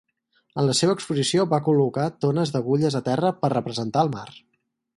En 0.61 0.65
la 0.69 0.75
seva 0.79 0.95
exposició 0.97 1.45
va 1.51 1.59
col·locar 1.67 2.07
tones 2.25 2.55
d'agulles 2.55 2.99
a 3.01 3.03
terra 3.09 3.33
per 3.43 3.53
representar 3.57 4.05
el 4.07 4.11
mar. 4.17 4.27